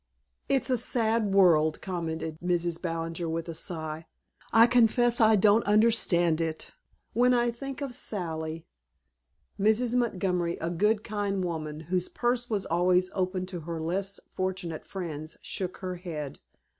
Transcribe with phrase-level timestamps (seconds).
[0.49, 2.81] "It's a sad world," commented Mrs.
[2.81, 4.07] Ballinger with a sigh.
[4.51, 6.71] "I confess I don't understand it.
[7.13, 8.65] When I think of Sally"
[9.59, 9.93] Mrs.
[9.93, 15.37] Montgomery, a good kind woman, whose purse was always open to her less fortunate friends,
[15.43, 16.39] shook her head.